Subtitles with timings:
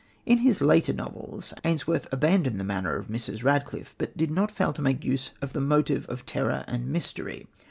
[0.25, 3.43] In his later novels Ainsworth abandoned the manner of Mrs.
[3.43, 7.45] Radcliffe, but did not fail to make use of the motive of terror and mystery.